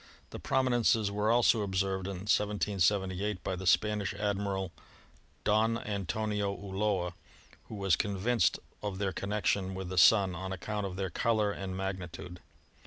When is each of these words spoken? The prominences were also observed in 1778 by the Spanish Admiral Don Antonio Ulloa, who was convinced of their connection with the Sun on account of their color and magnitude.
The 0.31 0.39
prominences 0.39 1.11
were 1.11 1.29
also 1.29 1.61
observed 1.61 2.07
in 2.07 2.21
1778 2.25 3.43
by 3.43 3.55
the 3.55 3.67
Spanish 3.67 4.15
Admiral 4.15 4.71
Don 5.43 5.77
Antonio 5.77 6.51
Ulloa, 6.55 7.13
who 7.69 7.75
was 7.75 7.95
convinced 7.95 8.57
of 8.81 8.97
their 8.97 9.11
connection 9.11 9.75
with 9.75 9.89
the 9.89 9.99
Sun 9.99 10.33
on 10.33 10.51
account 10.51 10.87
of 10.87 10.95
their 10.95 11.11
color 11.11 11.51
and 11.51 11.77
magnitude. 11.77 12.39